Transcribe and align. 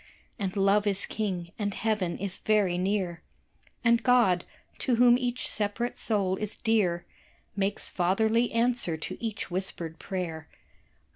And 0.39 0.57
Love 0.57 0.87
is 0.87 1.05
King, 1.05 1.51
and 1.59 1.75
Heaven 1.75 2.17
is 2.17 2.39
very 2.39 2.75
near, 2.79 3.21
And 3.83 4.01
God 4.01 4.45
to 4.79 4.95
whom 4.95 5.15
each 5.15 5.47
separate 5.47 5.99
soul 5.99 6.37
is 6.37 6.55
dear 6.55 7.05
Makes 7.55 7.87
fatherly 7.87 8.51
answer 8.51 8.97
to 8.97 9.23
each 9.23 9.51
whispered 9.51 9.99
prayer. 9.99 10.47